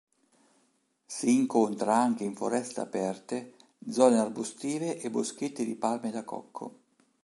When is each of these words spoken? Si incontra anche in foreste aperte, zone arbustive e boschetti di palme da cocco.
Si 1.05 1.31
incontra 1.31 1.93
anche 1.95 2.23
in 2.23 2.35
foreste 2.35 2.79
aperte, 2.79 3.53
zone 3.87 4.17
arbustive 4.17 4.97
e 4.99 5.11
boschetti 5.11 5.63
di 5.63 5.75
palme 5.75 6.09
da 6.09 6.23
cocco. 6.23 6.79